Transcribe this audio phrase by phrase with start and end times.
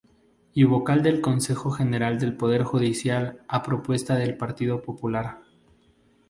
[0.55, 5.41] Y vocal del Consejo General del Poder Judicial a propuesta del Partido Popular.